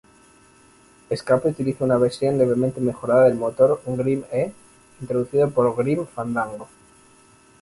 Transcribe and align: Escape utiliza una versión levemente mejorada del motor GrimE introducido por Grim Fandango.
Escape 1.11 1.49
utiliza 1.49 1.83
una 1.85 1.95
versión 1.99 2.35
levemente 2.35 2.81
mejorada 2.81 3.25
del 3.25 3.35
motor 3.37 3.79
GrimE 3.85 4.51
introducido 4.99 5.47
por 5.51 5.75
Grim 5.77 6.07
Fandango. 6.07 6.67